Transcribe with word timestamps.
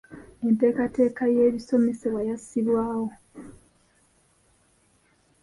Enteekateeka 0.47 1.23
y’ebisomesebwa 1.35 2.21
yassibwawo. 2.29 3.09